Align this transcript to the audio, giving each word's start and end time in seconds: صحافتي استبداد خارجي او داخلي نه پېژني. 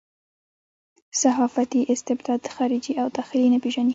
صحافتي 1.11 1.93
استبداد 1.93 2.47
خارجي 2.57 2.95
او 3.03 3.07
داخلي 3.15 3.45
نه 3.49 3.57
پېژني. 3.63 3.89